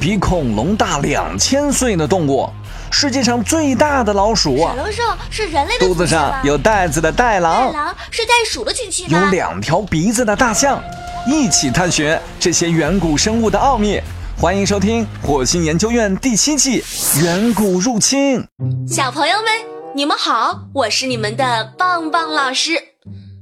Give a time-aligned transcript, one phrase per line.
[0.00, 2.48] 比恐龙大两千岁的动物，
[2.90, 4.56] 世界上最大的老鼠。
[4.56, 7.70] 小龙兽是人类的肚子上有袋子的袋狼。
[7.70, 10.82] 袋狼是袋鼠的亲戚有两条鼻子的大象。
[11.26, 14.00] 一起探寻这些远古生物的奥秘。
[14.40, 16.80] 欢迎收听《火星研究院》第七季
[17.22, 18.40] 《远古入侵》。
[18.90, 19.52] 小朋友们，
[19.94, 22.72] 你们好，我是你们的棒棒老师。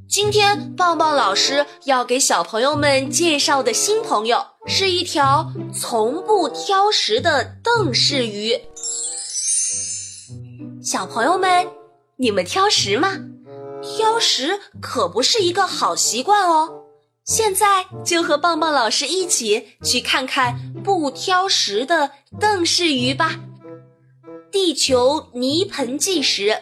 [0.08, 8.60] 今天棒棒老师要给小朋友们介绍的新朋友是一条从不挑食的邓氏鱼。
[10.82, 11.66] 小朋友们，
[12.18, 13.16] 你们挑食吗？
[13.82, 16.84] 挑食可不是一个好习惯哦。
[17.24, 23.40] 现在就和棒棒老师一起去看看不挑食的邓氏鱼吧。
[24.52, 26.58] 地球泥盆纪时，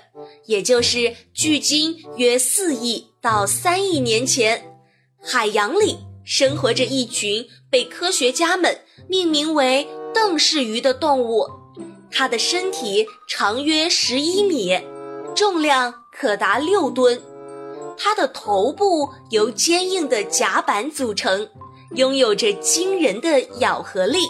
[0.46, 4.79] 也就是距今约四亿到三亿年前，
[5.20, 7.46] 海洋里生活着一群
[7.77, 11.47] 被科学家们命名为邓氏鱼的动物。
[12.11, 14.80] 它的身体长约十一米，
[15.35, 17.21] 重量可达六吨。
[17.99, 21.51] 它的头部由坚硬的甲板组成，
[21.91, 24.21] 拥有着惊人的咬合力，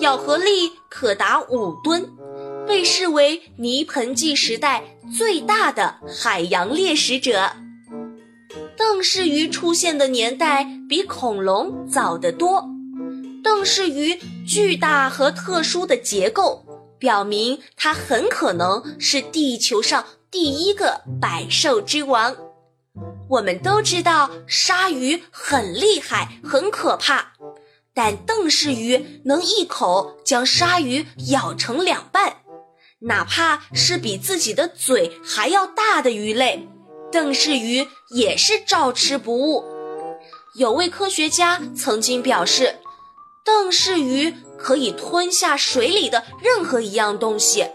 [0.00, 2.12] 咬合力可达五吨，
[2.66, 4.84] 被视为泥盆纪时代
[5.16, 7.50] 最大的海洋猎食者。
[8.78, 12.64] 邓氏鱼出现的年代比恐龙早得多。
[13.42, 16.64] 邓氏鱼巨大和特殊的结构，
[16.96, 22.36] 表明它很可能是地球上第一个百兽之王。
[23.28, 27.32] 我们都知道鲨鱼很厉害、很可怕，
[27.92, 32.36] 但邓氏鱼能一口将鲨鱼咬成两半。
[33.00, 36.68] 哪怕是比自己的嘴还要大的鱼类，
[37.10, 39.64] 邓氏鱼也是照吃不误。
[40.54, 42.76] 有位科学家曾经表示，
[43.44, 47.66] 邓氏鱼可以吞下水里的任何一样东西。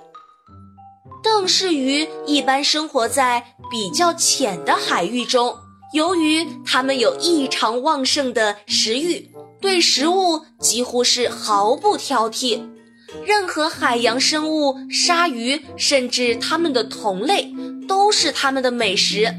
[1.24, 5.58] 邓氏鱼一般生活在比较浅的海域中，
[5.94, 12.62] 由于它们有异常旺盛的食欲，对食物几乎是毫不挑剔。
[13.24, 17.53] 任何海洋生物，鲨鱼甚至它们的同类，
[18.14, 19.36] 是他们的美食。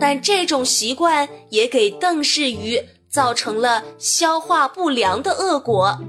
[0.00, 6.00] 但这种习惯也给邓氏鱼造成了消化不良的恶果。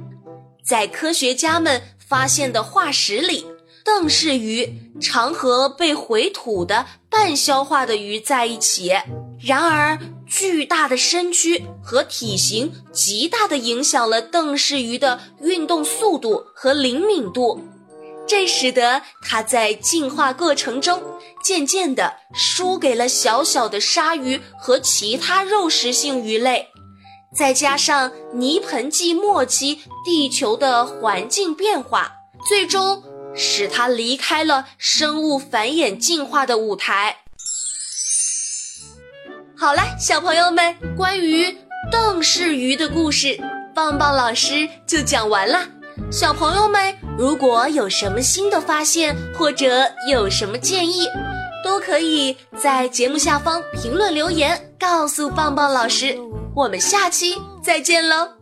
[0.63, 3.45] 在科学家们发现的化石里。
[3.83, 8.93] 邓氏鱼常和被回吐的半消化的鱼在一起，
[9.39, 9.97] 然而
[10.27, 17.59] 巨大的身躯和体型极大地影响了邓氏鱼的运动速度和灵敏度，
[18.31, 21.03] 这使得它在进化过程中
[21.43, 26.69] 渐渐地输给了小小的鲨鱼和其他肉食性鱼类，
[27.35, 32.13] 再加上泥盆纪末期地球的环境变化，
[32.47, 33.03] 最终。
[33.35, 37.17] 使它离开了生物繁衍进化的舞台。
[39.57, 41.57] 好了，小朋友们，关于
[41.91, 43.37] 邓氏鱼的故事，
[43.75, 45.80] 棒棒老师就讲完了。
[46.09, 51.07] 小朋友们，如果有什么新的发现或者有什么建议，
[51.63, 56.17] 都可以在节目下方评论留言，告诉棒棒老师。
[56.55, 58.40] 我们下期再见喽！